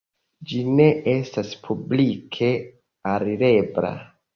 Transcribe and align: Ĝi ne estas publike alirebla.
Ĝi 0.53 0.61
ne 0.79 0.87
estas 1.13 1.53
publike 1.69 2.53
alirebla. 3.15 3.99